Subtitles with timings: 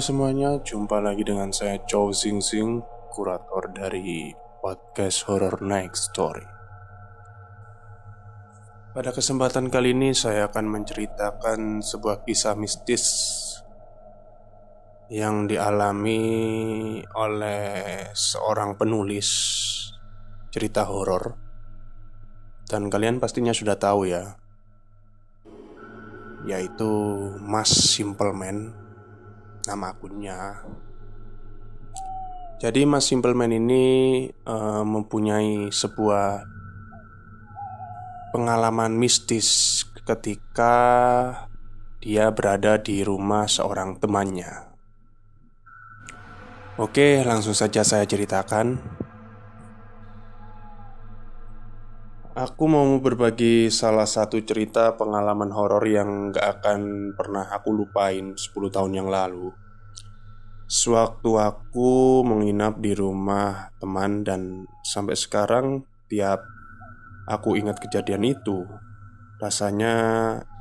[0.00, 2.80] Semuanya, jumpa lagi dengan saya Chow Sing Sing,
[3.12, 4.32] kurator dari
[4.64, 6.40] podcast Horror Night Story.
[8.96, 13.04] Pada kesempatan kali ini saya akan menceritakan sebuah kisah mistis
[15.12, 16.24] yang dialami
[17.12, 19.28] oleh seorang penulis
[20.48, 21.36] cerita horor.
[22.64, 24.32] Dan kalian pastinya sudah tahu ya,
[26.48, 26.88] yaitu
[27.44, 28.88] Mas Simpleman
[29.70, 30.66] nama akunnya.
[32.58, 36.44] Jadi Mas Simpleman ini uh, mempunyai sebuah
[38.34, 40.76] pengalaman mistis ketika
[42.02, 44.68] dia berada di rumah seorang temannya.
[46.76, 48.99] Oke, langsung saja saya ceritakan.
[52.30, 58.70] Aku mau berbagi salah satu cerita pengalaman horor yang gak akan pernah aku lupain 10
[58.70, 59.50] tahun yang lalu.
[60.70, 66.46] Sewaktu aku menginap di rumah teman dan sampai sekarang tiap
[67.26, 68.62] aku ingat kejadian itu
[69.40, 69.96] Rasanya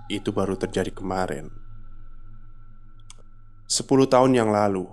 [0.07, 1.51] itu baru terjadi kemarin.
[3.67, 4.87] 10 tahun yang lalu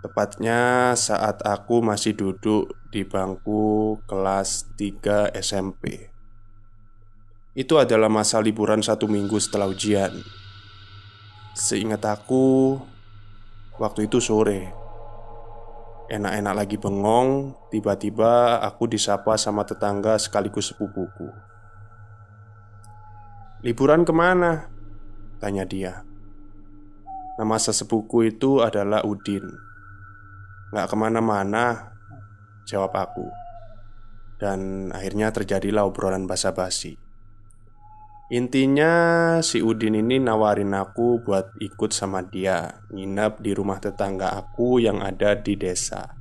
[0.00, 6.08] Tepatnya saat aku masih duduk di bangku kelas 3 SMP
[7.52, 10.16] Itu adalah masa liburan satu minggu setelah ujian.
[11.52, 12.80] Seingat aku,
[13.76, 14.72] waktu itu sore.
[16.08, 21.28] Enak-enak lagi bengong, tiba-tiba aku disapa sama tetangga sekaligus sepupuku.
[23.60, 24.72] Liburan ke mana?
[25.44, 26.08] Tanya dia.
[27.36, 29.68] Nama sesepuku itu adalah Udin
[30.70, 31.90] Gak ke mana-mana
[32.70, 33.26] Jawab aku.
[34.38, 36.96] Dan akhirnya terjadilah obrolan basa-basi.
[38.30, 38.92] Intinya
[39.42, 45.02] si Udin ini nawarin aku buat ikut sama dia Nginap di rumah tetangga aku yang
[45.02, 46.14] ada di desa.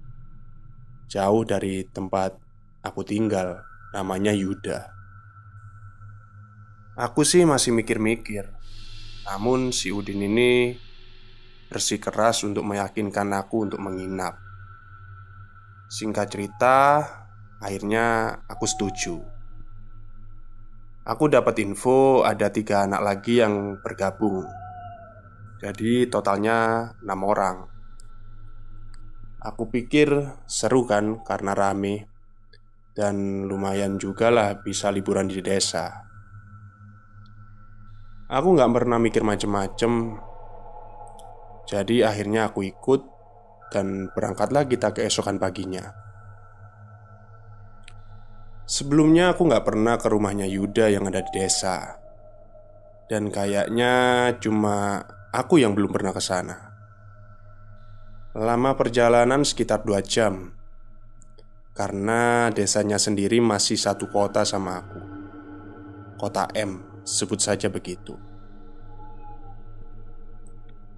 [1.06, 2.34] Jauh dari tempat
[2.82, 4.86] aku tinggal Namanya Yuda.
[6.94, 8.46] Aku sih masih mikir-mikir.
[9.26, 10.78] Namun si Udin ini
[11.70, 14.42] bersikeras untuk meyakinkan aku untuk menginap.
[15.90, 16.78] Singkat cerita,
[17.62, 19.22] akhirnya aku setuju.
[21.06, 24.46] Aku dapat info ada tiga anak lagi yang bergabung.
[25.58, 27.58] Jadi totalnya enam orang.
[29.40, 30.14] Aku pikir
[30.46, 32.06] seru kan karena rame
[32.94, 36.06] dan lumayan juga lah bisa liburan di desa.
[38.30, 40.22] Aku nggak pernah mikir macem-macem
[41.70, 43.02] jadi akhirnya aku ikut
[43.70, 45.94] dan berangkatlah kita keesokan paginya.
[48.66, 52.02] Sebelumnya aku nggak pernah ke rumahnya Yuda yang ada di desa.
[53.06, 53.94] Dan kayaknya
[54.42, 56.58] cuma aku yang belum pernah ke sana.
[58.34, 60.54] Lama perjalanan sekitar dua jam.
[61.74, 65.02] Karena desanya sendiri masih satu kota sama aku.
[66.18, 68.29] Kota M, sebut saja begitu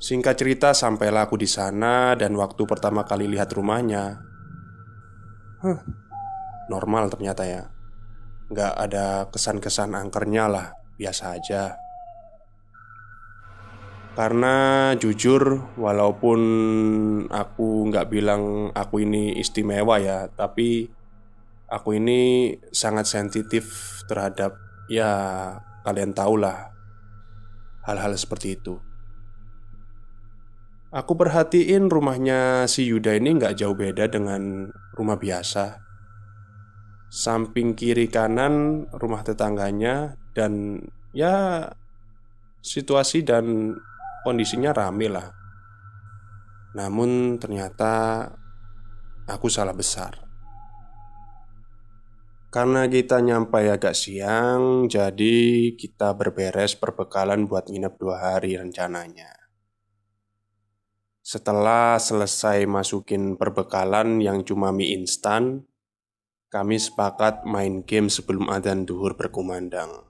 [0.02, 4.18] Singkat cerita, sampailah aku di sana dan waktu pertama kali lihat rumahnya,
[5.62, 5.78] huh,
[6.74, 7.70] normal ternyata ya.
[8.50, 11.78] Nggak ada kesan-kesan angkernya lah, biasa aja.
[14.18, 16.42] Karena jujur, walaupun
[17.30, 20.90] aku nggak bilang aku ini istimewa ya, tapi
[21.70, 24.58] aku ini sangat sensitif terhadap
[24.90, 25.14] ya
[25.86, 26.74] kalian tahulah
[27.86, 28.91] hal-hal seperti itu.
[30.92, 35.80] Aku perhatiin rumahnya si Yuda ini nggak jauh beda dengan rumah biasa.
[37.08, 40.84] Samping kiri kanan rumah tetangganya dan
[41.16, 41.64] ya
[42.60, 43.72] situasi dan
[44.28, 45.32] kondisinya rame lah.
[46.76, 48.28] Namun ternyata
[49.32, 50.20] aku salah besar.
[52.52, 59.41] Karena kita nyampe agak siang, jadi kita berberes perbekalan buat nginep dua hari rencananya.
[61.22, 65.70] Setelah selesai masukin perbekalan yang cuma mie instan,
[66.50, 70.02] kami sepakat main game sebelum adzan duhur berkumandang.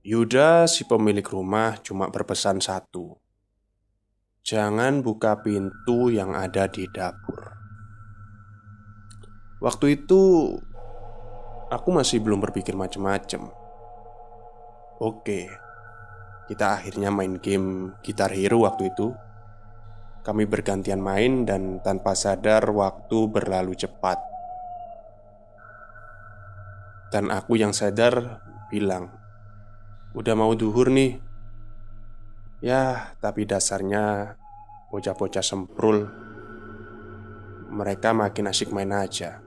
[0.00, 3.20] Yuda, si pemilik rumah, cuma berpesan satu:
[4.40, 7.52] "Jangan buka pintu yang ada di dapur."
[9.60, 10.56] Waktu itu
[11.68, 13.52] aku masih belum berpikir macam-macam.
[14.96, 15.52] Oke,
[16.50, 19.14] kita akhirnya main game Gitar Hero waktu itu.
[20.26, 24.18] Kami bergantian main dan tanpa sadar waktu berlalu cepat.
[27.14, 29.14] Dan aku yang sadar bilang,
[30.10, 31.22] "Udah mau duhur nih."
[32.58, 34.34] Ya, tapi dasarnya
[34.90, 36.10] bocah-bocah semprul.
[37.70, 39.38] Mereka makin asik main aja.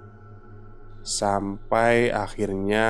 [1.04, 2.88] Sampai akhirnya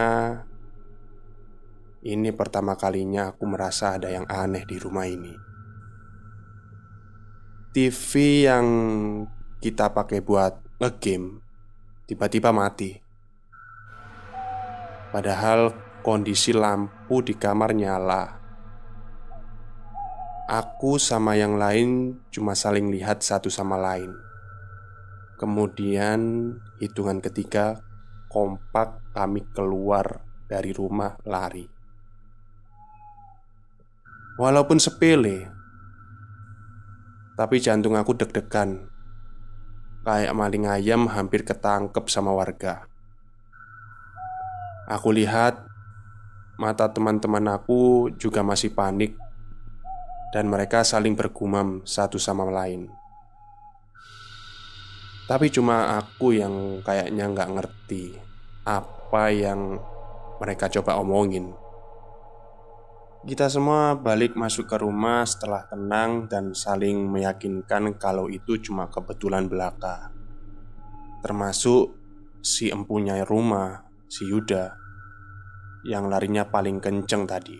[2.03, 5.31] Ini pertama kalinya aku merasa ada yang aneh di rumah ini.
[7.71, 8.67] TV yang
[9.63, 11.43] kita pakai buat ngegame
[12.03, 12.93] Tiba-tiba mati.
[15.09, 15.71] Padahal
[16.03, 18.43] kondisi lampu di kamar nyala.
[20.45, 24.11] Aku sama yang lain cuma saling lihat satu sama lain.
[25.39, 26.51] Kemudian
[26.83, 27.79] hitungan ketiga
[28.27, 31.72] kompak kami keluar dari rumah lari.
[34.33, 35.45] Walaupun sepele,
[37.37, 38.89] tapi jantung aku deg-degan.
[40.01, 42.89] Kayak maling ayam hampir ketangkep sama warga.
[44.89, 45.63] Aku lihat
[46.57, 49.13] mata teman-teman aku juga masih panik,
[50.33, 52.89] dan mereka saling bergumam satu sama lain.
[55.29, 58.17] Tapi cuma aku yang kayaknya nggak ngerti
[58.65, 59.77] apa yang
[60.41, 61.62] mereka coba omongin.
[63.23, 69.47] Kita semua balik masuk ke rumah setelah tenang dan saling meyakinkan kalau itu cuma kebetulan
[69.47, 70.11] belaka.
[71.23, 71.95] Termasuk
[72.43, 74.75] si empunya rumah, si Yuda,
[75.87, 77.55] yang larinya paling kenceng tadi.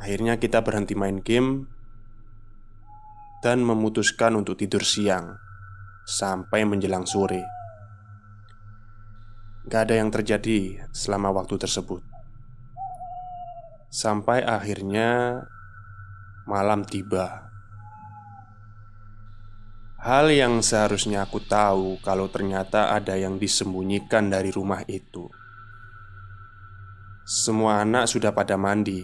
[0.00, 1.68] Akhirnya kita berhenti main game
[3.44, 5.36] dan memutuskan untuk tidur siang
[6.08, 7.44] sampai menjelang sore.
[9.68, 12.15] Gak ada yang terjadi selama waktu tersebut.
[13.86, 15.42] Sampai akhirnya
[16.46, 17.46] malam tiba.
[20.06, 25.26] Hal yang seharusnya aku tahu kalau ternyata ada yang disembunyikan dari rumah itu.
[27.26, 29.02] Semua anak sudah pada mandi,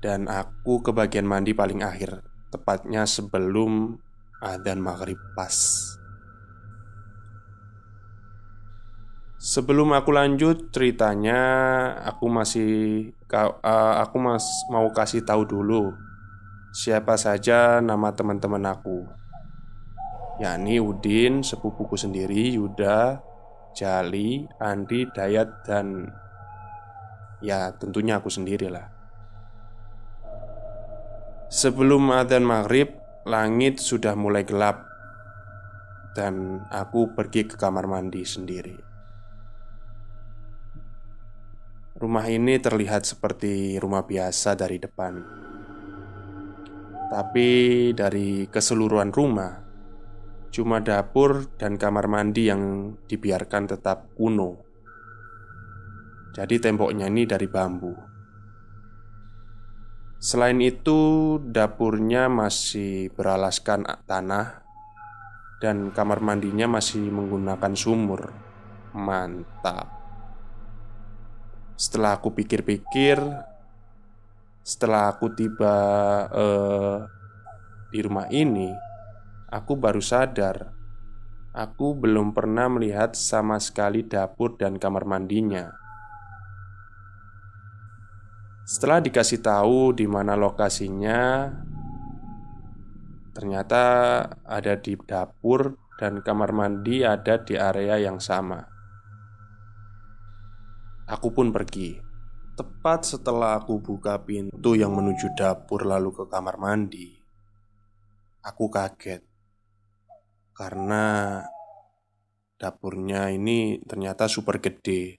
[0.00, 4.00] dan aku ke bagian mandi paling akhir, tepatnya sebelum
[4.40, 5.52] adzan maghrib pas.
[9.36, 11.40] Sebelum aku lanjut ceritanya,
[12.00, 12.72] aku masih
[13.32, 15.94] uh, aku mas mau kasih tahu dulu
[16.74, 19.06] siapa saja nama teman-teman aku.
[20.40, 23.20] yakni Udin, sepupuku sendiri, Yuda,
[23.76, 26.08] Jali, Andi, Dayat dan
[27.44, 28.88] ya tentunya aku sendirilah.
[31.50, 34.80] Sebelum adzan maghrib, Langit sudah mulai gelap,
[36.16, 38.89] dan aku pergi ke kamar mandi sendiri.
[42.00, 45.20] Rumah ini terlihat seperti rumah biasa dari depan,
[47.12, 47.48] tapi
[47.92, 49.60] dari keseluruhan rumah
[50.48, 54.64] cuma dapur dan kamar mandi yang dibiarkan tetap kuno.
[56.32, 57.92] Jadi, temboknya ini dari bambu.
[60.16, 64.64] Selain itu, dapurnya masih beralaskan tanah
[65.60, 68.32] dan kamar mandinya masih menggunakan sumur.
[68.96, 69.99] Mantap.
[71.80, 73.16] Setelah aku pikir-pikir,
[74.60, 75.76] setelah aku tiba
[76.28, 77.08] uh,
[77.88, 78.68] di rumah ini,
[79.48, 80.76] aku baru sadar
[81.50, 85.74] aku belum pernah melihat sama sekali dapur dan kamar mandinya.
[88.62, 91.50] Setelah dikasih tahu di mana lokasinya,
[93.34, 93.82] ternyata
[94.46, 98.62] ada di dapur dan kamar mandi ada di area yang sama.
[101.10, 101.98] Aku pun pergi.
[102.54, 107.18] Tepat setelah aku buka pintu yang menuju dapur lalu ke kamar mandi
[108.46, 109.18] Aku kaget.
[110.54, 111.42] Karena
[112.54, 115.18] dapurnya ini ternyata super gede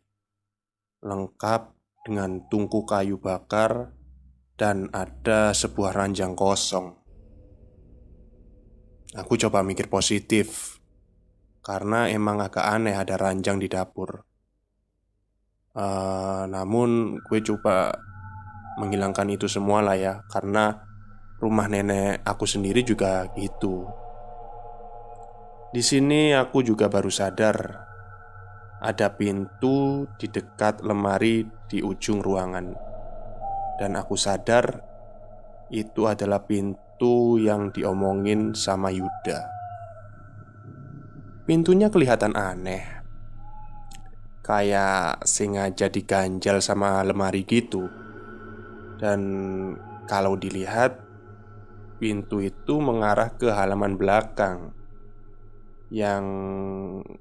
[1.03, 1.75] Lengkap
[2.07, 3.91] dengan tungku kayu bakar
[4.55, 6.87] Dan ada sebuah ranjang kosong.
[9.19, 10.79] Aku coba mikir positif
[11.59, 14.30] Karena emang agak aneh ada ranjang di dapur
[15.71, 17.95] Uh, namun gue coba
[18.75, 20.75] menghilangkan itu semua lah ya Karena
[21.39, 23.87] rumah nenek aku sendiri juga gitu.
[25.71, 27.87] Di sini aku juga baru sadar
[28.83, 32.75] Ada pintu di dekat lemari di ujung ruangan.
[33.79, 34.83] Dan aku sadar
[35.71, 39.39] Itu adalah pintu yang diomongin sama Yuda.
[41.47, 43.00] Pintunya kelihatan aneh
[44.41, 47.89] kayak sengaja diganjal sama lemari gitu.
[48.97, 49.21] Dan
[50.09, 50.97] kalau dilihat,
[52.01, 54.73] pintu itu mengarah ke halaman belakang
[55.93, 56.23] yang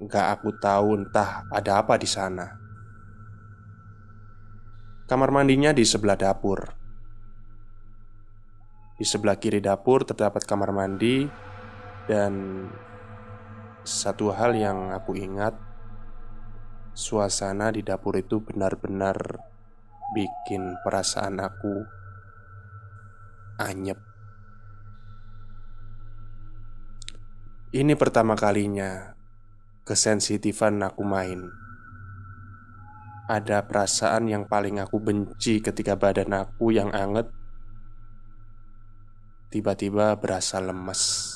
[0.08, 2.46] gak aku tahu entah ada apa di sana.
[5.04, 6.60] Kamar mandinya di sebelah dapur.
[8.94, 11.26] Di sebelah kiri dapur terdapat kamar mandi
[12.06, 12.64] dan
[13.82, 15.69] satu hal yang aku ingat
[17.00, 19.40] Suasana di dapur itu benar-benar
[20.12, 21.80] bikin perasaan aku
[23.56, 23.96] anyep.
[27.72, 29.16] Ini pertama kalinya
[29.88, 31.48] kesensitifan aku main.
[33.32, 37.32] Ada perasaan yang paling aku benci ketika badan aku yang anget
[39.48, 41.32] tiba-tiba berasa lemes.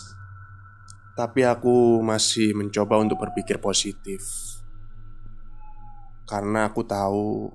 [1.16, 4.44] Tapi aku masih mencoba untuk berpikir positif.
[6.35, 7.47] Karena aku tahu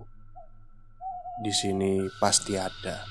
[1.43, 3.03] di sini pasti ada.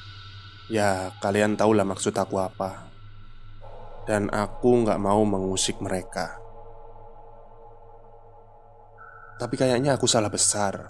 [0.72, 2.88] Ya, kalian tahu lah maksud aku apa.
[4.08, 6.40] Dan aku nggak mau mengusik mereka.
[9.37, 10.88] Tapi kayaknya aku salah besar.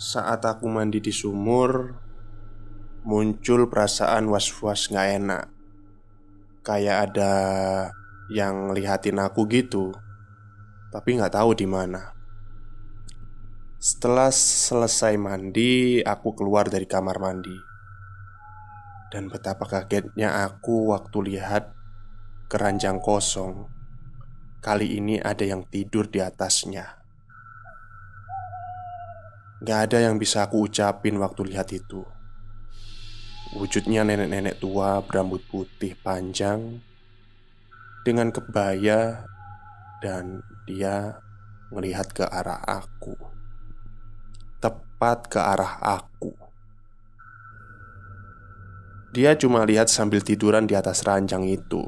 [0.00, 1.92] Saat aku mandi di sumur,
[3.04, 5.44] muncul perasaan was-was nggak enak.
[6.64, 7.34] Kayak ada
[8.32, 9.92] yang lihatin aku gitu,
[10.88, 12.17] tapi nggak tahu di mana.
[13.78, 17.54] Setelah selesai mandi, aku keluar dari kamar mandi.
[19.06, 21.70] Dan betapa kagetnya aku waktu lihat
[22.50, 23.70] keranjang kosong.
[24.58, 26.98] Kali ini ada yang tidur di atasnya.
[29.62, 32.02] Gak ada yang bisa aku ucapin waktu lihat itu.
[33.54, 36.82] Wujudnya nenek-nenek tua berambut putih panjang
[38.02, 39.22] dengan kebaya
[40.02, 41.22] dan dia
[41.70, 43.27] melihat ke arah aku
[44.58, 46.34] tepat ke arah aku.
[49.14, 51.86] Dia cuma lihat sambil tiduran di atas ranjang itu.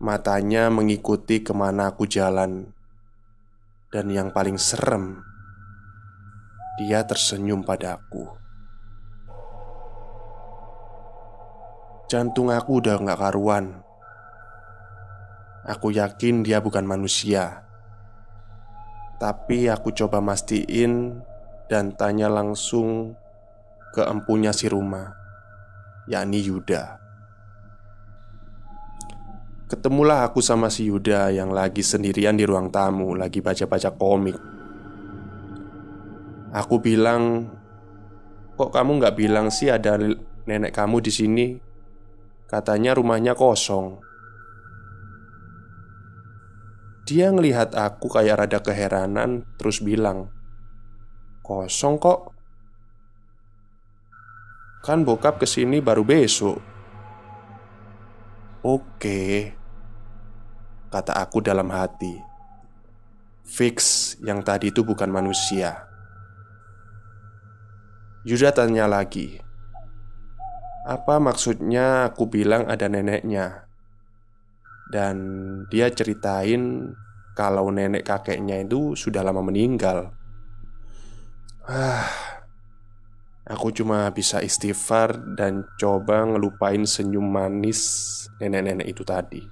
[0.00, 2.72] Matanya mengikuti ke mana aku jalan,
[3.92, 5.20] dan yang paling serem,
[6.80, 8.24] dia tersenyum padaku.
[12.08, 13.84] Jantung aku udah gak karuan.
[15.68, 17.67] Aku yakin dia bukan manusia.
[19.18, 21.18] Tapi aku coba mastiin
[21.66, 23.18] dan tanya langsung
[23.90, 25.10] ke empunya si rumah,
[26.06, 27.02] yakni Yuda.
[29.68, 34.38] Ketemulah aku sama si Yuda yang lagi sendirian di ruang tamu, lagi baca-baca komik.
[36.54, 37.52] Aku bilang,
[38.56, 40.00] kok kamu nggak bilang sih ada
[40.48, 41.46] nenek kamu di sini?
[42.48, 44.07] Katanya rumahnya kosong.
[47.08, 50.28] Dia ngelihat aku kayak rada keheranan Terus bilang
[51.40, 52.36] Kosong kok.
[54.84, 56.60] Kan bokap ke sini baru besok.
[58.60, 59.56] Oke
[60.92, 62.20] Kata aku dalam hati.
[63.48, 65.88] Fix yang tadi itu bukan manusia.
[68.28, 69.40] Yuda tanya lagi
[70.84, 73.67] Apa maksudnya aku bilang ada neneknya
[74.88, 75.16] dan
[75.68, 76.92] dia ceritain
[77.36, 80.10] kalau nenek kakeknya itu sudah lama meninggal.
[81.68, 82.08] Ah,
[83.44, 87.80] aku cuma bisa istighfar dan coba ngelupain senyum manis
[88.40, 89.42] nenek-nenek itu tadi.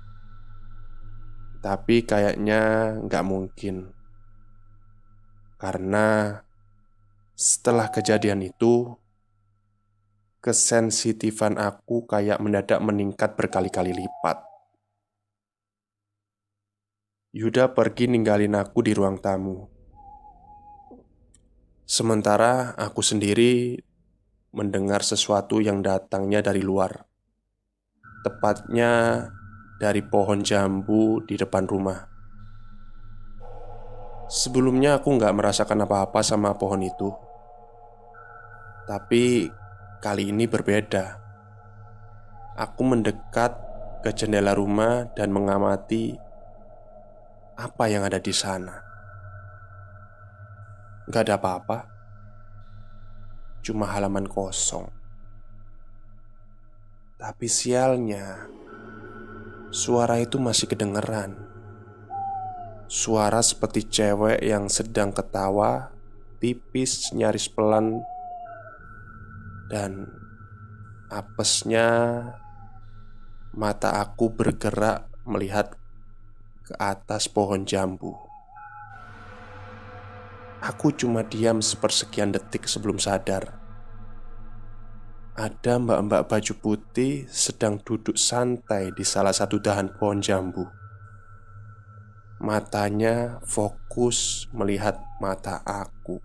[1.61, 3.97] Tapi kayaknya nggak mungkin
[5.57, 6.41] karena
[7.33, 8.93] setelah kejadian itu,
[10.45, 14.56] kesensitifan aku kayak mendadak meningkat berkali-kali lipat.
[17.37, 19.69] Yuda pergi ninggalin aku di ruang tamu.
[21.85, 23.77] Sementara aku sendiri
[24.57, 26.97] mendengar sesuatu yang datangnya dari luar,
[28.25, 29.21] tepatnya
[29.77, 32.09] dari pohon jambu di depan rumah.
[34.33, 37.13] Sebelumnya aku nggak merasakan apa-apa sama pohon itu,
[38.89, 39.45] tapi
[40.01, 41.21] kali ini berbeda.
[42.57, 43.53] Aku mendekat
[44.01, 46.25] ke jendela rumah dan mengamati
[47.57, 48.85] apa yang ada di sana.
[51.09, 51.79] Gak ada apa-apa,
[53.65, 54.93] cuma halaman kosong.
[57.17, 58.45] Tapi sialnya,
[59.73, 61.33] suara itu masih kedengeran.
[62.87, 65.91] Suara seperti cewek yang sedang ketawa,
[66.39, 68.05] tipis, nyaris pelan,
[69.73, 70.07] dan
[71.11, 71.89] apesnya
[73.57, 75.81] Mata aku bergerak melihat
[76.67, 78.11] ke atas pohon jambu.
[80.59, 83.55] Aku cuma diam sepersekian detik sebelum sadar.
[85.39, 90.67] Ada mbak-mbak baju putih sedang duduk santai di salah satu dahan pohon jambu.
[92.43, 96.19] Matanya fokus melihat mata aku.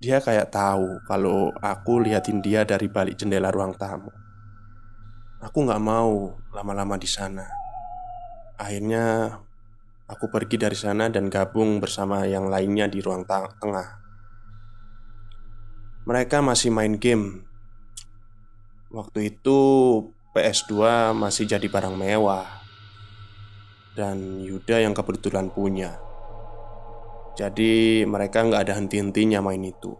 [0.00, 4.10] Dia kayak tahu kalau aku liatin dia dari balik jendela ruang tamu.
[5.44, 7.63] Aku nggak mau lama-lama di sana.
[8.54, 9.34] Akhirnya,
[10.06, 13.98] aku pergi dari sana dan gabung bersama yang lainnya di ruang tengah.
[16.06, 17.42] Mereka masih main game.
[18.94, 19.58] Waktu itu
[20.38, 22.46] PS2 masih jadi barang mewah.
[23.98, 25.98] Dan Yuda yang kebetulan punya.
[27.34, 29.98] Jadi mereka nggak ada henti-hentinya main itu.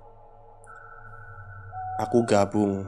[1.99, 2.87] Aku gabung.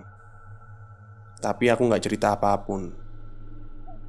[1.42, 3.05] Tapi aku nggak cerita apa pun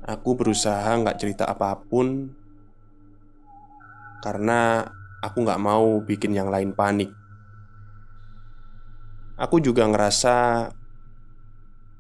[0.08, 2.32] Aku berusaha nggak cerita apa pun
[4.24, 4.88] Karena
[5.20, 7.12] aku nggak mau bikin yang lain panik
[9.38, 10.66] Aku juga ngerasa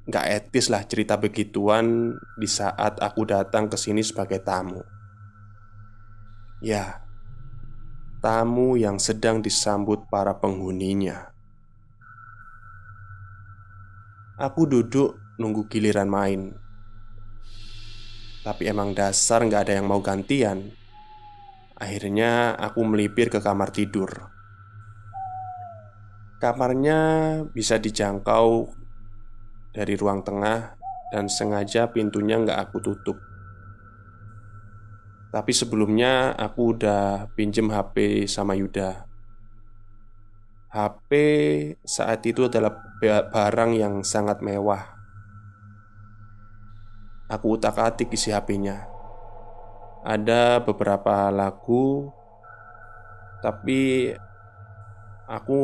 [0.07, 4.79] nggak etis lah cerita begituan di saat aku datang ke sini sebagai tamu.
[6.63, 7.03] Ya,
[8.23, 11.29] tamu yang sedang disambut para penghuninya.
[14.39, 16.55] Aku duduk nunggu giliran main
[18.47, 20.71] Tapi emang dasar nggak ada yang mau gantian.
[21.75, 24.07] Akhirnya aku melipir ke kamar tidur.
[26.39, 26.99] Kamarnya
[27.51, 28.71] bisa dijangkau
[29.75, 33.19] dari ruang tengah Dan sengaja pintunya nggak aku tutup.
[35.31, 39.07] Tapi sebelumnya aku udah pinjem HP sama Yuda.
[40.67, 41.11] HP
[41.87, 42.75] saat itu adalah
[43.31, 44.96] barang yang sangat mewah.
[47.27, 48.87] Aku utak-atik isi HP-nya.
[50.07, 52.07] Ada beberapa lagu,
[53.43, 54.15] tapi
[55.27, 55.59] aku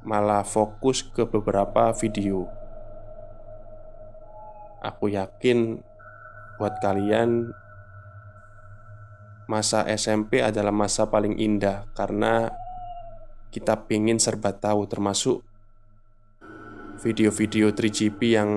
[0.00, 2.48] malah fokus ke beberapa video.
[4.80, 5.84] Aku yakin
[6.56, 7.52] buat kalian
[9.44, 12.48] masa SMP adalah masa paling indah karena
[13.52, 15.44] kita pingin serba tahu termasuk
[17.04, 18.50] video-video 3GP yang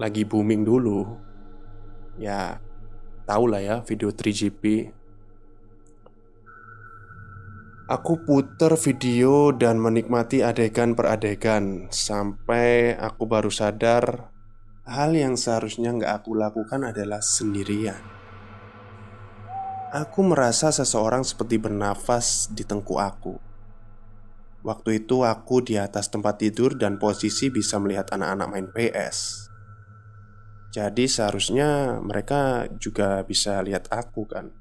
[0.00, 1.04] lagi booming dulu
[2.16, 2.56] Ya
[3.28, 4.96] tau lah ya video 3GP
[7.90, 14.32] Aku puter video dan menikmati adegan per adegan Sampai aku baru sadar
[14.90, 18.00] Hal yang seharusnya nggak aku lakukan adalah sendirian.
[19.94, 23.38] Aku merasa seseorang seperti bernafas di tengkuk aku.
[24.66, 29.49] Waktu itu aku di atas tempat tidur dan posisi bisa melihat anak-anak main PS.
[30.70, 34.54] Jadi seharusnya mereka juga bisa lihat aku kan.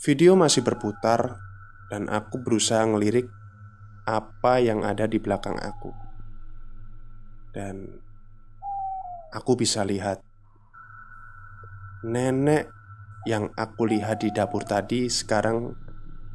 [0.00, 1.36] Video masih berputar
[1.92, 3.28] dan aku berusaha ngelirik
[4.08, 5.92] apa yang ada di belakang aku.
[7.52, 8.00] Dan
[9.28, 10.24] aku bisa lihat
[12.02, 12.72] nenek
[13.28, 15.70] yang aku lihat di dapur tadi sekarang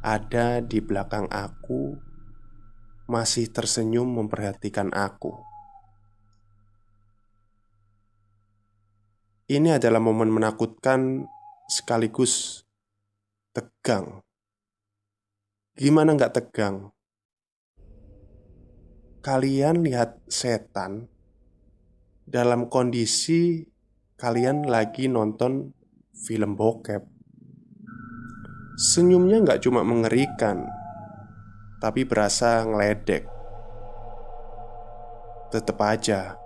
[0.00, 1.98] ada di belakang aku,
[3.10, 5.47] masih tersenyum memperhatikan aku.
[9.48, 11.24] Ini adalah momen menakutkan
[11.72, 12.68] sekaligus
[13.56, 14.20] tegang.
[15.72, 16.92] Gimana nggak tegang?
[19.24, 21.08] Kalian lihat setan
[22.28, 23.64] dalam kondisi
[24.20, 25.72] kalian lagi nonton
[26.12, 27.08] film bokep.
[28.76, 30.68] Senyumnya nggak cuma mengerikan,
[31.80, 33.24] tapi berasa ngeledek.
[35.48, 36.36] Tetap aja,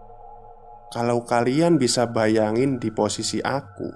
[0.93, 3.89] kalau kalian bisa bayangin di posisi aku,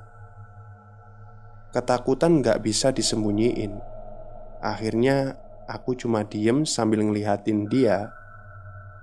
[1.77, 3.77] ketakutan nggak bisa disembunyiin.
[4.65, 5.37] Akhirnya
[5.69, 8.15] aku cuma diem sambil ngelihatin dia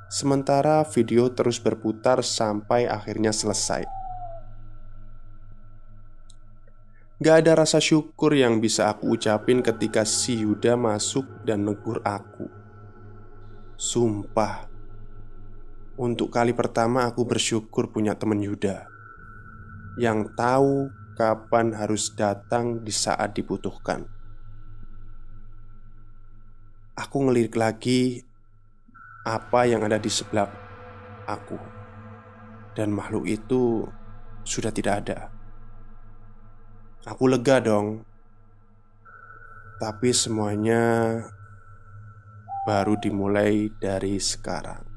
[0.07, 3.83] Sementara video terus berputar sampai akhirnya selesai
[7.23, 12.51] Gak ada rasa syukur yang bisa aku ucapin ketika si Yuda masuk dan negur aku
[13.79, 14.72] Sumpah
[15.93, 18.89] Untuk kali pertama aku bersyukur punya temen Yuda
[20.01, 24.09] Yang tahu kapan harus datang di saat dibutuhkan
[26.97, 28.21] Aku ngelirik lagi
[29.23, 30.51] apa yang ada di sebelah
[31.23, 31.55] aku,
[32.75, 33.87] dan makhluk itu
[34.43, 35.19] sudah tidak ada.
[37.07, 38.03] Aku lega dong,
[39.79, 41.19] tapi semuanya
[42.67, 44.92] baru dimulai dari sekarang.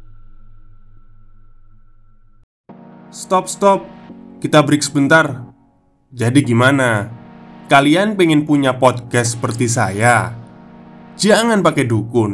[3.15, 3.87] Stop, stop.
[4.43, 5.47] Kita break sebentar.
[6.11, 7.07] Jadi gimana?
[7.71, 10.35] Kalian pengen punya podcast seperti saya?
[11.15, 12.33] Jangan pakai dukun,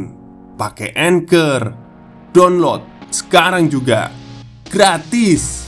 [0.57, 1.71] pakai anchor,
[2.33, 2.81] download
[3.13, 4.09] sekarang juga
[4.65, 5.61] gratis.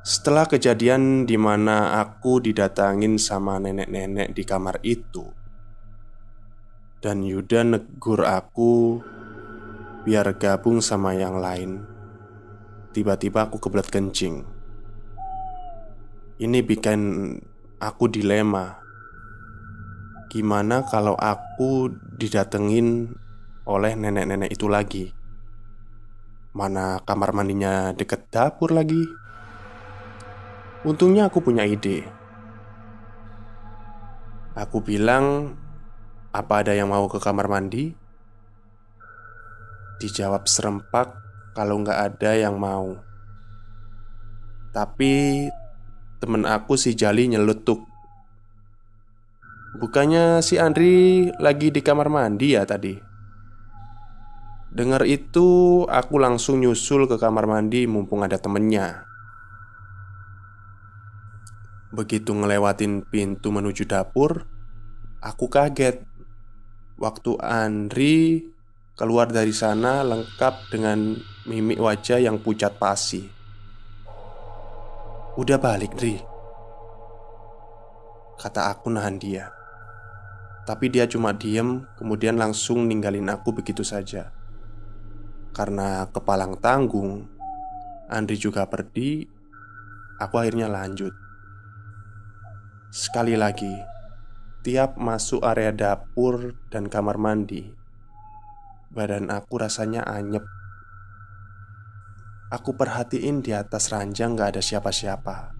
[0.00, 5.28] Setelah kejadian di mana aku didatangin sama nenek-nenek di kamar itu,
[7.04, 9.04] dan Yuda negur aku
[10.06, 11.82] biar gabung sama yang lain.
[12.94, 14.46] Tiba-tiba aku kebelet kencing.
[16.38, 17.00] Ini bikin
[17.82, 18.86] aku dilema
[20.26, 21.88] Gimana kalau aku
[22.18, 23.14] didatengin
[23.64, 25.14] oleh nenek-nenek itu lagi?
[26.52, 29.06] Mana kamar mandinya deket dapur lagi?
[30.84, 32.04] Untungnya aku punya ide.
[34.58, 35.56] Aku bilang,
[36.36, 37.96] "Apa ada yang mau ke kamar mandi?"
[40.02, 41.12] Dijawab serempak
[41.56, 42.96] kalau nggak ada yang mau.
[44.76, 45.46] Tapi
[46.20, 47.96] temen aku si Jali nyeletuk
[49.76, 52.96] Bukannya si Andri lagi di kamar mandi ya tadi?
[54.72, 59.04] Dengar itu, aku langsung nyusul ke kamar mandi mumpung ada temennya.
[61.92, 64.48] Begitu ngelewatin pintu menuju dapur,
[65.20, 66.00] aku kaget
[66.96, 68.48] waktu Andri
[68.96, 73.28] keluar dari sana lengkap dengan mimik wajah yang pucat pasi.
[75.36, 76.16] Udah balik, Dri.
[78.40, 79.52] Kata aku nahan dia.
[80.64, 84.32] Tapi dia cuma diem, kemudian langsung ninggalin aku begitu saja.
[85.52, 87.28] Karena kepalang tanggung,
[88.08, 89.28] Andri juga pergi.
[90.16, 91.12] Aku akhirnya lanjut.
[92.88, 93.76] Sekali lagi,
[94.64, 97.76] tiap masuk area dapur dan kamar mandi,
[98.96, 100.40] badan aku rasanya anyep.
[102.48, 105.52] Aku perhatiin di atas ranjang gak ada siapa-siapa.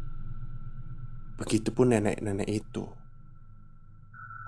[1.37, 2.89] Begitupun nenek-nenek itu.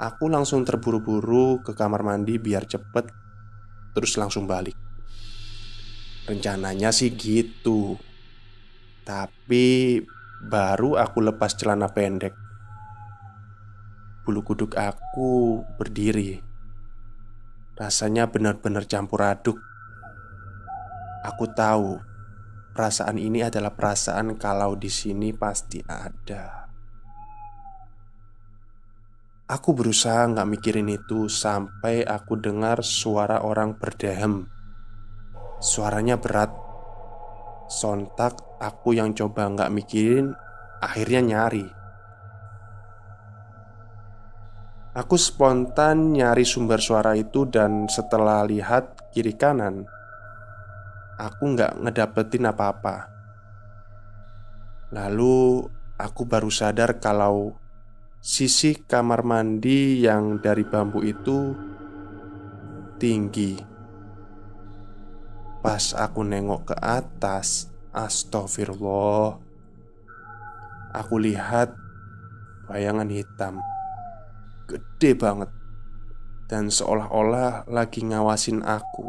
[0.01, 3.11] Aku langsung terburu-buru ke kamar mandi biar cepet
[3.99, 4.79] Terus langsung balik
[6.23, 7.99] Rencananya sih gitu
[9.03, 9.99] Tapi
[10.47, 12.31] baru aku lepas celana pendek
[14.23, 16.48] Bulu kuduk aku berdiri
[17.79, 19.63] Rasanya benar-benar campur aduk
[21.29, 21.99] Aku tahu
[22.73, 26.71] perasaan ini adalah perasaan kalau di sini pasti ada.
[29.49, 34.47] Aku berusaha nggak mikirin itu sampai aku dengar suara orang berdehem.
[35.59, 36.55] Suaranya berat.
[37.69, 40.33] Sontak aku yang coba nggak mikirin,
[40.81, 41.78] akhirnya nyari.
[44.99, 49.87] Aku spontan nyari sumber suara itu dan setelah lihat kiri kanan,
[51.15, 53.07] aku nggak ngedapetin apa-apa.
[54.91, 57.55] Lalu aku baru sadar kalau
[58.19, 61.55] Sisi kamar mandi yang dari bambu itu
[62.99, 63.55] tinggi.
[65.63, 69.39] Pas aku nengok ke atas, astagfirullah.
[70.99, 71.79] Aku lihat
[72.67, 73.63] bayangan hitam
[74.69, 75.51] gede banget
[76.47, 79.09] dan seolah-olah lagi ngawasin aku.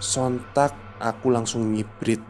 [0.00, 2.20] Sontak aku langsung ngibrit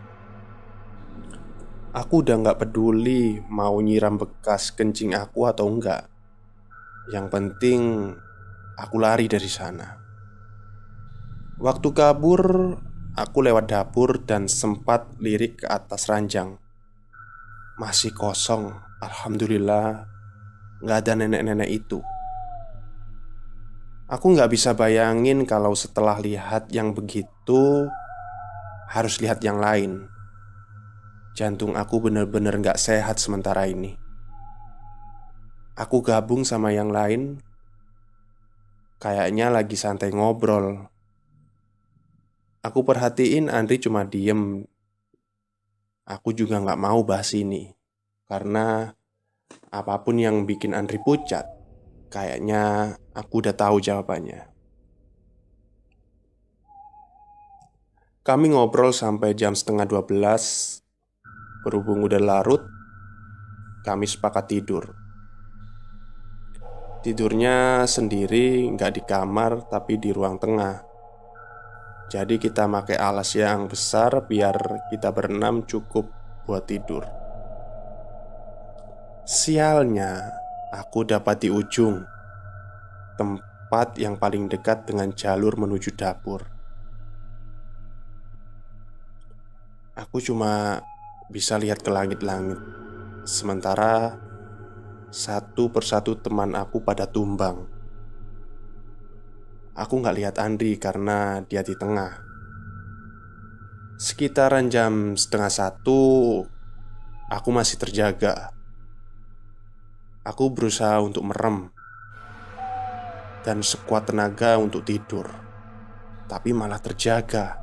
[1.90, 6.06] Aku udah gak peduli mau nyiram bekas kencing aku atau enggak.
[7.10, 7.80] Yang penting
[8.78, 9.98] aku lari dari sana.
[11.58, 12.42] Waktu kabur,
[13.18, 16.62] aku lewat dapur dan sempat lirik ke atas ranjang.
[17.74, 18.70] Masih kosong,
[19.02, 20.06] alhamdulillah.
[20.80, 22.00] Gak ada nenek-nenek itu.
[24.10, 27.86] Aku gak bisa bayangin kalau setelah lihat yang begitu
[28.90, 30.08] harus lihat yang lain.
[31.38, 34.00] Jantung aku bener-bener gak sehat sementara ini
[35.80, 37.40] Aku gabung sama yang lain.
[39.00, 40.92] Kayaknya lagi santai ngobrol.
[42.60, 44.68] Aku perhatiin Andri cuma diem.
[46.04, 47.72] Aku juga nggak mau bahas ini
[48.28, 48.92] karena
[49.70, 51.46] apa pun yang bikin Andri pucat,
[52.10, 54.50] kayaknya aku udah tahu jawabannya.
[58.20, 60.84] Kami ngobrol sampai jam setengah 12
[61.64, 62.62] Berhubung udah larut
[63.80, 64.92] Kami sepakat tidur.
[67.00, 70.84] Tidurnya sendiri nggak di kamar tapi di ruang tengah.
[72.12, 76.12] Jadi kita pakai alas yang besar biar kita berenam cukup
[76.44, 77.19] buat tidur
[79.30, 80.26] Sialnya
[80.74, 82.02] aku dapat di ujung
[83.14, 86.50] Tempat yang paling dekat dengan jalur menuju dapur.
[89.94, 90.82] Aku cuma
[91.30, 92.58] bisa lihat ke langit-langit
[93.22, 94.18] Sementara
[95.14, 97.70] Satu persatu teman aku pada tumbang.
[99.78, 102.18] Aku nggak lihat Andri karena dia di tengah.
[103.94, 106.02] Sekitaran jam setengah satu
[107.30, 108.58] Aku masih terjaga
[110.24, 111.72] Aku berusaha untuk merem
[113.40, 115.28] Dan sekuat tenaga untuk tidur
[116.28, 117.60] Tapi malah terjaga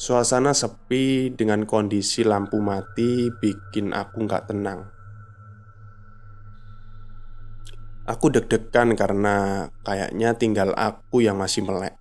[0.00, 4.88] Suasana sepi dengan kondisi lampu mati bikin aku nggak tenang.
[8.08, 12.00] Aku deg-degan karena kayaknya tinggal aku yang masih melek.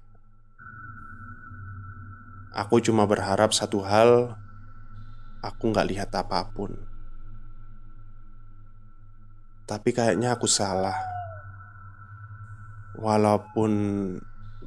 [2.56, 4.40] Aku cuma berharap satu hal,
[5.44, 6.89] aku nggak lihat apa pun.
[9.70, 10.98] Tapi kayaknya aku salah.
[12.98, 13.72] Walaupun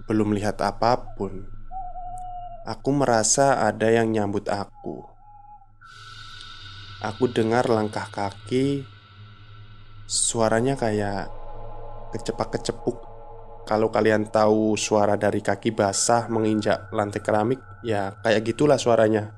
[0.07, 1.43] belum lihat apa pun,
[2.63, 5.03] Aku merasa ada yang nyambut aku.
[7.03, 8.87] Aku dengar langkah kaki,
[10.07, 11.27] suaranya kayak
[12.15, 13.03] kecepak-kecepuk.
[13.67, 19.35] Kalau kalian tahu suara dari kaki basah menginjak lantai keramik, ya kayak gitulah suaranya.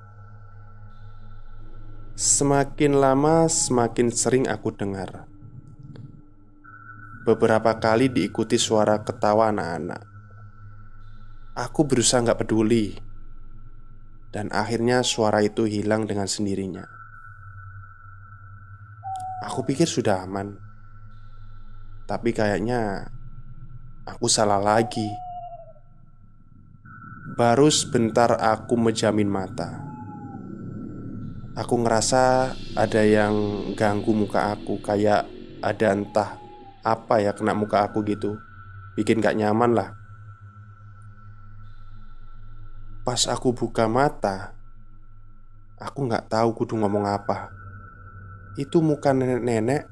[2.21, 5.25] Semakin lama, semakin sering aku dengar.
[7.25, 10.05] Beberapa kali diikuti suara ketawa anak-anak.
[11.57, 12.93] Aku berusaha nggak peduli
[14.29, 16.85] dan akhirnya suara itu hilang dengan sendirinya.
[19.49, 20.53] Aku pikir sudah aman,
[22.05, 23.09] tapi kayaknya
[24.05, 25.09] aku salah lagi.
[27.41, 29.81] Baru sebentar aku menjamin mata.
[31.57, 33.33] Aku ngerasa ada yang
[33.73, 35.25] ganggu muka aku, kayak
[35.65, 36.44] ada entah
[36.85, 38.37] apa ya kena muka aku gitu,
[38.95, 39.91] bikin gak nyaman lah.
[43.05, 44.57] Pas aku buka mata,
[45.77, 47.53] aku nggak tahu kudu ngomong apa.
[48.57, 49.85] Itu muka nenek-nenek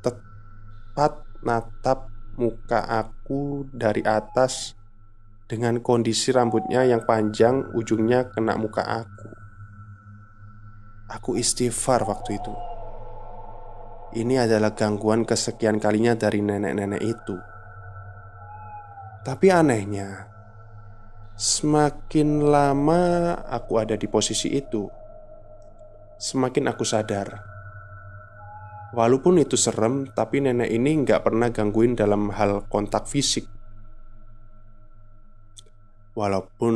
[0.00, 2.08] tepat natap
[2.40, 4.72] muka aku dari atas
[5.44, 9.28] dengan kondisi rambutnya yang panjang, ujungnya kena muka aku.
[11.12, 12.73] Aku istighfar waktu itu.
[14.14, 17.36] Ini adalah gangguan kesekian kalinya dari nenek-nenek itu.
[19.24, 20.34] Tapi anehnya,
[21.34, 24.86] Semakin lama aku ada di posisi itu,
[26.14, 27.26] semakin aku sadar.
[28.94, 33.50] Walaupun itu serem, tapi nenek ini nggak pernah gangguin dalam hal kontak fisik.
[36.14, 36.74] Walaupun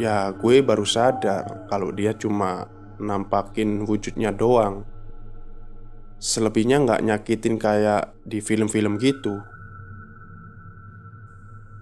[0.00, 2.64] ya gue baru sadar kalau dia cuma
[2.96, 4.88] nampakin wujudnya doang.
[6.16, 9.44] Selebihnya nggak nyakitin kayak di film-film gitu.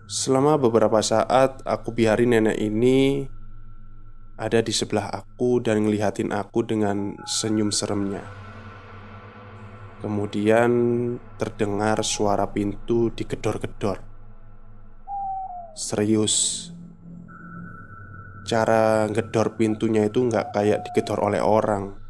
[0.05, 3.25] Selama beberapa saat aku biarin nenek ini
[4.35, 8.27] ada di sebelah aku dan ngelihatin aku dengan senyum seremnya.
[10.03, 10.71] Kemudian
[11.41, 14.03] terdengar suara pintu digedor-gedor.
[15.73, 16.69] Serius,
[18.45, 22.04] cara gedor pintunya itu nggak kayak digedor oleh orang.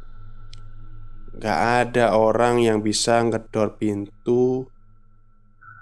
[1.35, 4.71] Gak ada orang yang bisa ngedor pintu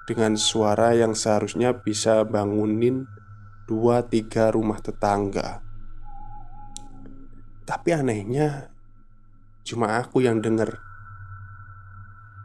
[0.09, 3.05] dengan suara yang seharusnya bisa bangunin
[3.69, 5.63] dua tiga rumah tetangga.
[7.63, 8.75] Tapi anehnya
[9.63, 10.83] cuma aku yang denger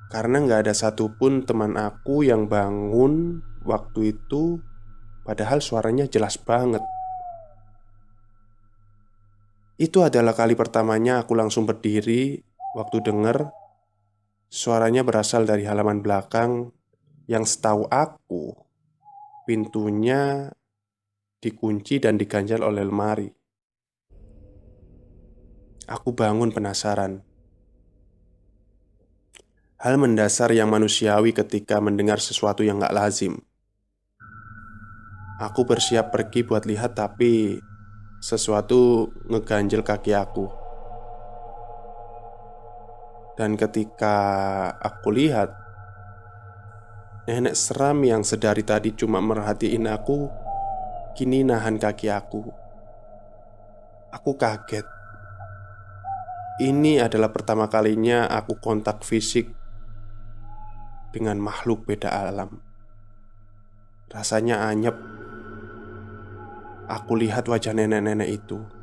[0.09, 4.63] Karena nggak ada satupun teman aku yang bangun waktu itu
[5.27, 6.81] Padahal suaranya jelas banget
[9.75, 13.49] Itu adalah kali pertamanya aku langsung berdiri Waktu denger
[14.49, 16.73] Suaranya berasal dari halaman belakang
[17.29, 18.57] yang setahu aku,
[19.45, 20.49] pintunya
[21.45, 23.29] dikunci dan diganjal oleh lemari.
[25.85, 27.21] Aku bangun penasaran.
[29.85, 33.39] Hal mendasar yang manusiawi ketika mendengar sesuatu yang gak lazim
[35.39, 37.63] Aku bersiap pergi buat lihat tapi
[38.19, 40.51] Sesuatu ngeganjel kaki aku
[43.39, 44.17] Dan ketika
[44.83, 45.55] aku lihat
[47.31, 50.27] Nenek seram yang sedari tadi cuma merhatiin aku
[51.15, 52.47] Kini nahan kaki aku.
[54.15, 54.87] Aku kaget.
[56.63, 59.51] Ini adalah pertama kalinya aku kontak fisik
[61.11, 62.63] Dengan makhluk beda alam.
[64.15, 64.95] Rasanya anyep.
[66.87, 68.78] Aku lihat wajah nenek-nenek itu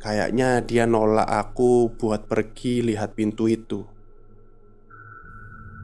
[0.00, 3.84] Kayaknya dia nolak aku buat pergi lihat pintu itu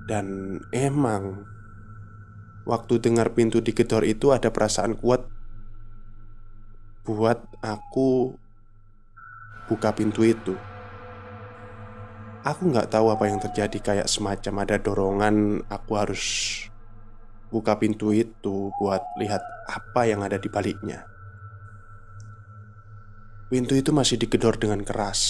[0.09, 1.49] Dan emang
[2.63, 5.27] Waktu dengar pintu digedor itu ada perasaan kuat
[7.03, 8.39] Buat aku
[9.67, 10.55] buka pintu itu
[12.43, 16.25] Aku nggak tahu apa yang terjadi kayak semacam ada dorongan aku harus
[17.55, 21.05] buka pintu itu buat lihat apa yang ada di baliknya.
[23.53, 25.21] Pintu itu masih digedor dengan keras.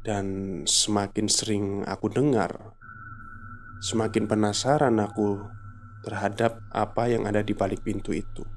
[0.00, 2.56] Dan semakin sering aku dengar
[3.84, 5.44] Semakin penasaran aku
[6.08, 8.48] terhadap apa yang ada di balik pintu itu.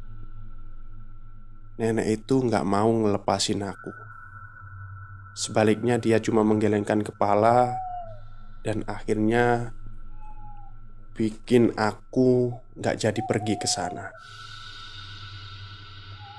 [1.76, 3.92] Nenek itu nggak mau ngelepasin aku.
[5.36, 7.76] Sebaliknya dia cuma menggelengkan kepala
[8.64, 9.76] Dan akhirnya
[11.12, 14.08] Bikin aku nggak jadi pergi ke sana.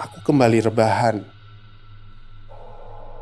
[0.01, 1.38] Aku kembali rebahan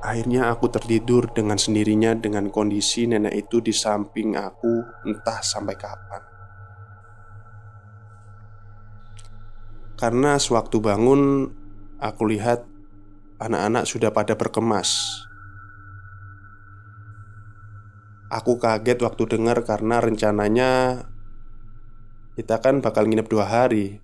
[0.07, 6.23] Akhirnya aku tertidur dengan sendirinya dengan kondisi nenek itu di samping aku entah sampai kapan.
[9.99, 11.51] Karena sewaktu bangun,
[11.99, 12.63] aku lihat
[13.43, 15.11] anak-anak sudah pada berkemas.
[18.31, 21.03] Aku kaget waktu dengar karena rencananya
[22.39, 23.99] kita kan bakal nginep dua hari,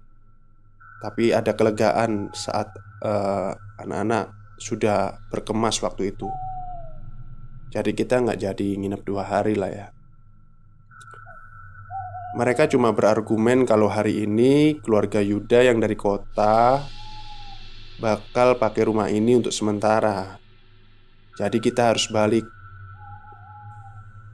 [0.98, 2.74] tapi ada kelegaan saat
[3.06, 6.30] uh, anak-anak sudah berkemas waktu itu.
[7.74, 9.86] Jadi kita nggak jadi nginep dua hari lah ya.
[12.38, 16.80] Mereka cuma berargumen kalau hari ini keluarga Yuda yang dari kota
[18.00, 20.40] Bakal pakai rumah ini untuk sementara.
[21.38, 22.42] Jadi kita harus balik.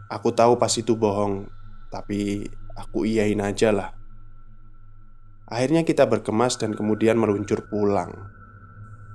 [0.09, 1.45] Aku tahu pas itu bohong
[1.93, 3.93] Tapi aku iyain aja lah.
[5.49, 8.38] Akhirnya kita berkemas dan kemudian meluncur pulang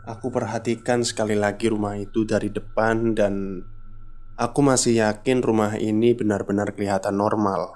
[0.03, 3.63] Aku perhatikan sekali lagi rumah itu dari depan dan
[4.33, 7.69] Aku masih yakin rumah ini benar-benar kelihatan normal.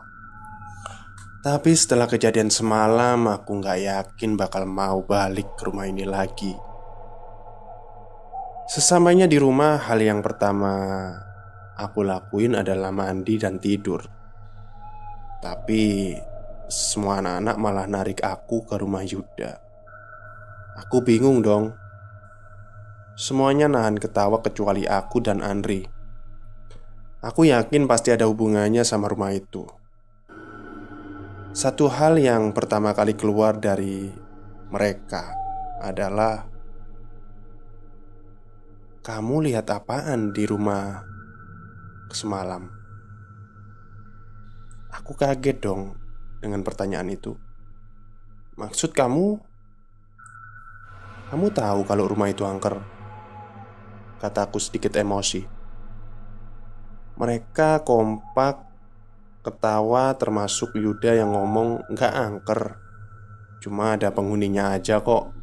[1.46, 6.58] Tapi setelah kejadian semalam aku nggak yakin bakal mau balik ke rumah ini lagi.
[8.66, 10.74] Sesamanya di rumah hal yang pertama
[11.78, 14.02] aku lakuin adalah mandi dan tidur.
[15.46, 16.10] Tapi
[16.66, 19.62] semua anak-anak malah narik aku ke rumah Yuda.
[20.82, 21.78] Aku bingung dong
[23.18, 25.82] Semuanya nahan ketawa kecuali aku dan Andri.
[27.18, 29.66] Aku yakin pasti ada hubungannya sama rumah itu.
[31.50, 34.14] Satu hal yang pertama kali keluar dari
[34.70, 35.34] mereka
[35.82, 36.46] adalah
[39.02, 41.02] "Kamu lihat apaan di rumah
[42.14, 42.70] semalam?"
[44.94, 45.98] Aku kaget dong
[46.38, 47.34] dengan pertanyaan itu.
[48.62, 49.42] Maksud kamu,
[51.34, 52.97] kamu tahu kalau rumah itu angker?
[54.18, 55.46] Kataku sedikit emosi.
[57.18, 58.66] Mereka kompak
[59.46, 62.62] Ketawa termasuk Yuda yang ngomong Nggak angker.
[63.64, 65.34] Cuma ada penghuninya aja kok.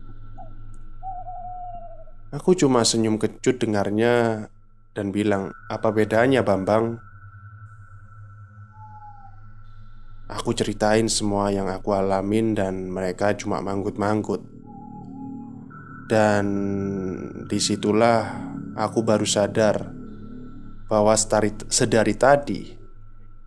[2.35, 4.47] Aku cuma senyum kecut dengarnya
[4.95, 6.99] Dan bilang Apa bedanya Bambang?
[10.25, 14.41] Aku ceritain semua yang aku alamin dan mereka cuma manggut-manggut.
[16.09, 16.45] Dan
[17.45, 19.91] di situlah aku baru sadar
[20.91, 21.15] bahwa
[21.71, 22.85] sedari tadi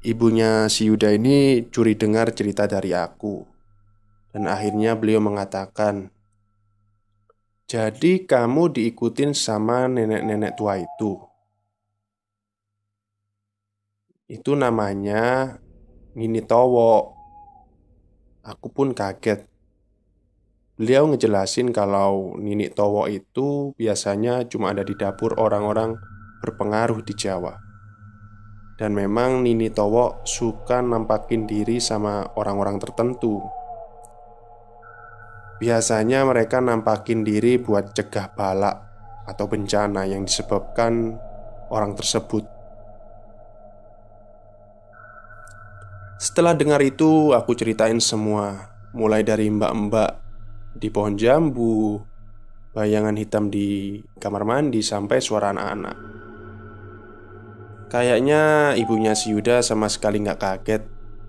[0.07, 3.43] ibunya si Yuda ini curi dengar cerita dari aku.
[4.31, 6.13] Dan akhirnya beliau mengatakan,
[7.67, 11.17] "Jadi kamu diikutin sama nenek-nenek tua itu?"
[14.27, 15.55] Itu namanya
[16.13, 17.15] Nini Towo.
[18.43, 19.47] Aku pun kaget
[20.77, 25.97] Beliau ngejelasin kalau Nini Towo itu biasanya cuma ada di dapur orang-orang
[26.37, 27.57] berpengaruh di Jawa.
[28.77, 33.41] Dan memang Nini Towo suka nampakin diri sama orang-orang tertentu.
[35.57, 38.77] Biasanya mereka nampakin diri buat cegah balak
[39.25, 41.17] atau bencana yang disebabkan
[41.73, 42.45] orang tersebut.
[46.21, 50.26] Setelah dengar itu, aku ceritain semua, mulai dari mbak-mbak
[50.77, 51.97] di pohon jambu,
[52.71, 55.97] bayangan hitam di kamar mandi, sampai suara anak-anak.
[57.87, 60.83] Kayaknya ibunya si Yuda sama sekali nggak kaget,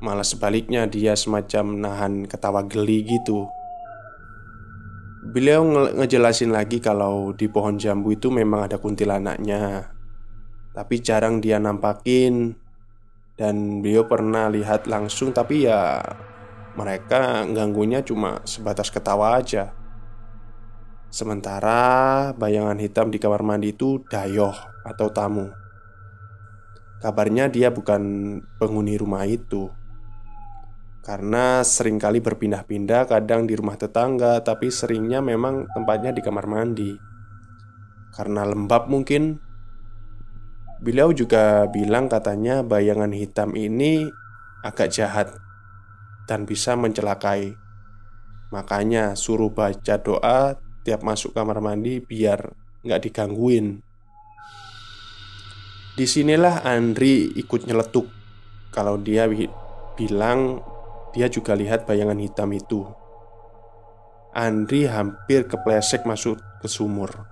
[0.05, 3.49] malah sebaliknya dia semacam nahan ketawa geli gitu.
[5.28, 9.90] Beliau nge ngejelasin lagi kalau di pohon jambu itu memang ada kuntilanaknya
[10.70, 12.55] Tapi jarang dia nampakin
[13.34, 15.99] Dan beliau pernah lihat langsung tapi ya
[16.79, 19.74] Mereka ganggunya cuma sebatas ketawa aja.
[21.11, 24.55] Sementara bayangan hitam di kamar mandi itu Dayoh
[24.87, 25.51] atau tamu.
[27.03, 28.03] Kabarnya dia bukan
[28.62, 29.66] penghuni rumah itu.
[31.03, 36.95] Karena sering kali berpindah-pindah kadang di rumah tetangga Tapi seringnya memang tempatnya di kamar mandi.
[38.14, 39.43] Karena lembab mungkin.
[40.79, 44.07] Beliau juga bilang katanya bayangan hitam ini
[44.62, 45.47] agak jahat
[46.29, 47.57] Dan bisa mencelakai
[48.53, 52.53] Makanya suruh baca doa tiap masuk kamar mandi biar
[52.85, 53.81] nggak digangguin
[55.97, 58.07] Di sinilah Andri ikut nyeletuk
[58.68, 59.24] Kalau dia
[59.97, 60.61] bilang
[61.12, 62.85] dia juga lihat bayangan hitam itu.
[64.37, 67.26] Andri hampir kepleset masuk ke sumur.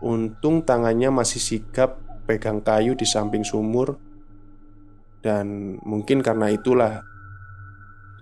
[0.00, 3.98] Untung tangannya masih sigap pegang kayu di samping sumur,
[5.20, 7.04] dan mungkin karena itulah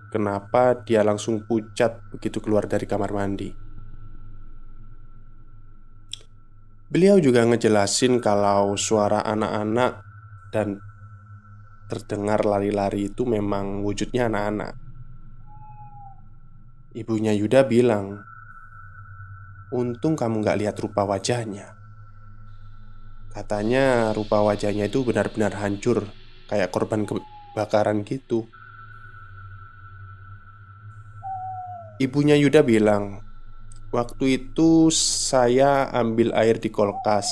[0.09, 3.49] kenapa dia langsung pucat begitu keluar dari kamar mandi.
[6.89, 10.01] Beliau juga ngejelasin kalau suara anak-anak
[10.49, 10.81] dan
[11.85, 14.73] terdengar lari-lari itu memang wujudnya anak-anak.
[16.97, 18.25] Ibunya Yuda bilang,
[19.69, 21.77] "Untung kamu gak lihat rupa wajahnya."
[23.29, 26.09] Katanya rupa wajahnya itu benar-benar hancur,
[26.49, 28.49] kayak korban kebakaran gitu.
[31.99, 33.19] Ibunya Yuda bilang,
[33.91, 37.27] "Waktu itu saya ambil air di kolkas.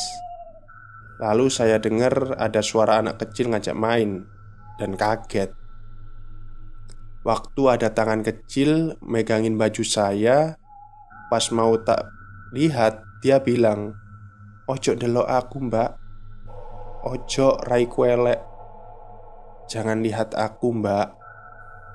[1.24, 4.28] Lalu saya dengar ada suara anak kecil ngajak main
[4.76, 5.56] dan kaget.
[7.24, 10.60] Waktu ada tangan kecil megangin baju saya,
[11.32, 12.12] pas mau tak
[12.52, 13.96] lihat, dia bilang,
[14.68, 15.92] "Ojo delok aku, Mbak.
[17.08, 18.44] Ojo rai kuelek.
[19.72, 21.08] Jangan lihat aku, Mbak.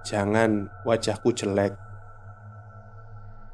[0.08, 1.81] Jangan wajahku jelek."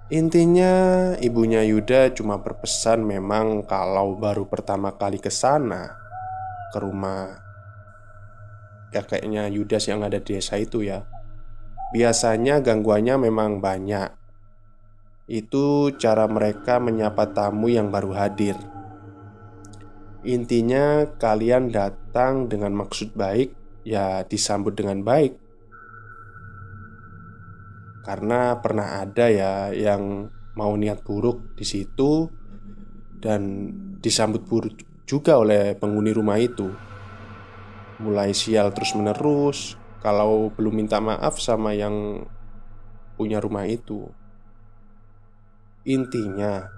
[0.09, 5.93] Intinya, ibunya Yuda cuma berpesan memang kalau baru pertama kali ke sana
[6.73, 7.45] ke rumah.
[8.89, 11.05] Kakeknya Yudas yang ada di desa itu ya.
[11.93, 14.09] Biasanya gangguannya memang banyak.
[15.29, 18.57] Itu cara mereka menyapa tamu yang baru hadir.
[20.25, 25.41] Intinya kalian datang dengan maksud baik Ya disambut dengan baik
[28.09, 32.25] Karena pernah ada ya yang mau niat buruk di situ
[33.21, 33.69] Dan
[34.01, 36.73] disambut buruk juga oleh penghuni rumah itu
[37.99, 42.23] mulai sial terus-menerus kalau belum minta maaf sama yang
[43.19, 44.07] punya rumah itu.
[45.83, 46.71] Intinya,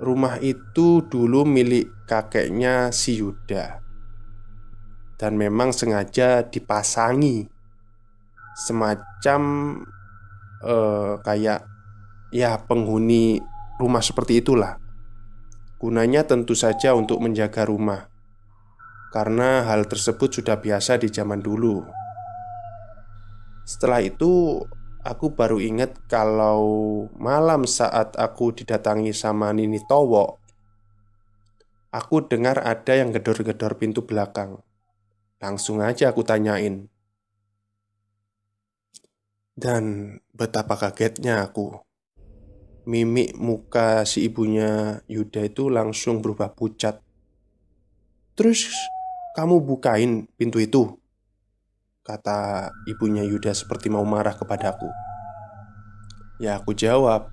[0.00, 3.84] rumah itu dulu milik kakeknya si Yuda,
[5.20, 7.44] dan memang sengaja dipasangi
[8.56, 9.42] semacam
[10.64, 11.64] uh, kayak
[12.30, 13.40] ya penghuni
[13.80, 14.76] rumah seperti itulah.
[15.80, 18.10] Gunanya tentu saja untuk menjaga rumah
[19.10, 21.82] karena hal tersebut sudah biasa di zaman dulu.
[23.66, 24.62] Setelah itu,
[25.02, 30.38] aku baru ingat kalau malam saat aku didatangi sama Nini Towo,
[31.90, 34.62] aku dengar ada yang gedor-gedor pintu belakang.
[35.42, 36.86] Langsung aja aku tanyain.
[39.60, 41.76] Dan betapa kagetnya aku.
[42.88, 47.04] Mimik muka si ibunya Yuda itu langsung berubah pucat.
[48.32, 48.72] Terus
[49.36, 50.96] kamu bukain pintu itu
[52.02, 54.88] Kata ibunya Yuda seperti mau marah kepadaku
[56.40, 57.30] Ya aku jawab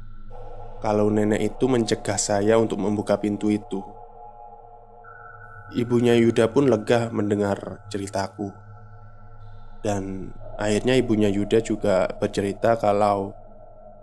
[0.84, 3.82] Kalau nenek itu mencegah saya untuk membuka pintu itu
[5.74, 8.54] Ibunya Yuda pun lega mendengar ceritaku
[9.82, 13.34] Dan akhirnya ibunya Yuda juga bercerita kalau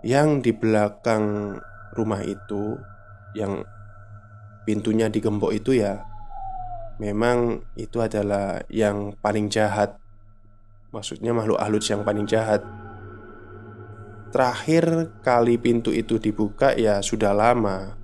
[0.05, 1.57] Yang di belakang
[1.93, 2.79] rumah itu
[3.35, 3.67] Yang
[4.65, 6.15] pintunya digembok itu ya
[6.95, 9.99] Memang itu adalah yang paling jahat.
[10.95, 12.63] Maksudnya makhluk halus yang paling jahat.
[14.31, 17.99] Terakhir kali pintu itu dibuka ya sudah lama.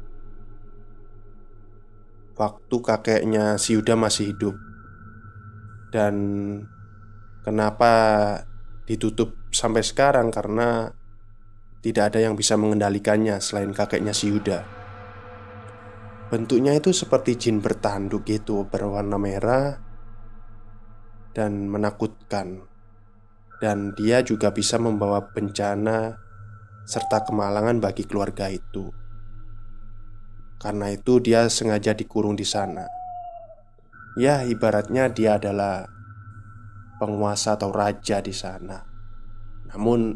[2.35, 4.55] Waktu kakeknya si Yuda masih hidup.
[5.95, 6.15] Dan
[7.41, 7.93] Kenapa
[8.85, 10.29] ditutup sampai sekarang?
[10.29, 10.93] Karena
[11.81, 14.61] tidak ada yang bisa mengendalikannya selain kakeknya si Yuda.
[16.29, 19.81] Bentuknya itu seperti jin bertanduk gitu, berwarna merah
[21.33, 22.63] dan menakutkan.
[23.57, 26.17] Dan dia juga bisa membawa bencana
[26.85, 28.89] serta kemalangan bagi keluarga itu.
[30.61, 32.85] Karena itu dia sengaja dikurung di sana.
[34.17, 35.89] Ya, ibaratnya dia adalah
[37.01, 38.77] penguasa atau raja di sana.
[39.73, 40.13] Namun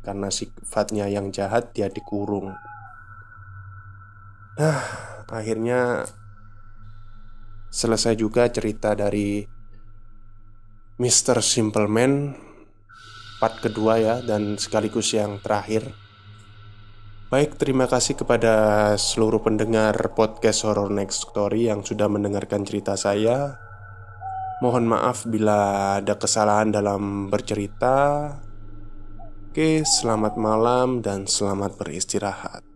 [0.00, 2.56] karena sifatnya yang jahat dia dikurung.
[4.56, 4.80] Nah,
[5.28, 6.08] akhirnya
[7.68, 9.44] selesai juga cerita dari
[10.96, 11.44] Mr.
[11.44, 12.32] Simpleman
[13.38, 15.92] part kedua ya dan sekaligus yang terakhir.
[17.28, 23.67] Baik, terima kasih kepada seluruh pendengar podcast Horror Next Story yang sudah mendengarkan cerita saya.
[24.58, 25.58] Mohon maaf bila
[26.02, 28.26] ada kesalahan dalam bercerita.
[29.48, 32.67] Oke, selamat malam dan selamat beristirahat.